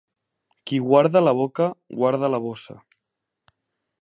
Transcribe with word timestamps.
Qui 0.71 0.79
guarda 0.87 1.23
la 1.27 1.35
boca, 1.41 1.69
guarda 2.01 2.31
la 2.37 2.43
bossa. 2.47 2.81